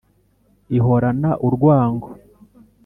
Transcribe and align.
Ihorana 0.77 1.31
urwango 1.47 2.07